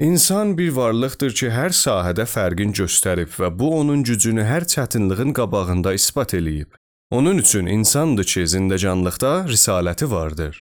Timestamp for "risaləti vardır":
9.50-10.60